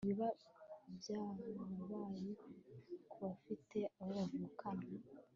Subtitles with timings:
[0.03, 0.29] ntibiba
[0.97, 2.43] byarabayeho
[3.09, 4.85] ku bafite abo bavukana